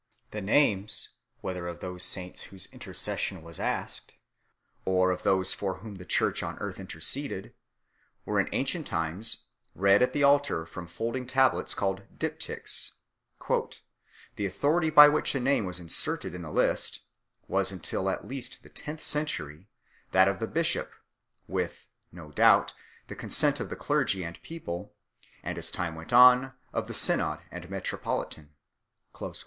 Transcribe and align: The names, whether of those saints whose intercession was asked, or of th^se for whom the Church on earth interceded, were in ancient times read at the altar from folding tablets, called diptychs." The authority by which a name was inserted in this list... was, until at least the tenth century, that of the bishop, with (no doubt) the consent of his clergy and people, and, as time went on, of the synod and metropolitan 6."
The 0.31 0.41
names, 0.41 1.09
whether 1.41 1.67
of 1.67 1.79
those 1.79 2.01
saints 2.01 2.41
whose 2.49 2.65
intercession 2.71 3.43
was 3.43 3.59
asked, 3.59 4.15
or 4.83 5.11
of 5.11 5.21
th^se 5.21 5.53
for 5.53 5.75
whom 5.75 5.97
the 5.97 6.07
Church 6.07 6.41
on 6.41 6.57
earth 6.57 6.79
interceded, 6.79 7.53
were 8.25 8.39
in 8.39 8.49
ancient 8.51 8.87
times 8.87 9.45
read 9.75 10.01
at 10.01 10.11
the 10.11 10.23
altar 10.23 10.65
from 10.65 10.87
folding 10.87 11.27
tablets, 11.27 11.75
called 11.75 12.01
diptychs." 12.17 12.93
The 14.37 14.45
authority 14.47 14.89
by 14.89 15.07
which 15.07 15.35
a 15.35 15.39
name 15.39 15.65
was 15.65 15.79
inserted 15.79 16.33
in 16.33 16.41
this 16.41 16.51
list... 16.51 17.03
was, 17.47 17.71
until 17.71 18.09
at 18.09 18.25
least 18.25 18.63
the 18.63 18.69
tenth 18.69 19.03
century, 19.03 19.69
that 20.13 20.27
of 20.27 20.39
the 20.39 20.47
bishop, 20.47 20.93
with 21.47 21.89
(no 22.11 22.31
doubt) 22.31 22.73
the 23.05 23.13
consent 23.15 23.59
of 23.59 23.69
his 23.69 23.77
clergy 23.77 24.23
and 24.23 24.41
people, 24.41 24.95
and, 25.43 25.59
as 25.59 25.69
time 25.69 25.93
went 25.93 26.11
on, 26.11 26.53
of 26.73 26.87
the 26.87 26.95
synod 26.95 27.41
and 27.51 27.69
metropolitan 27.69 28.55
6." 29.15 29.37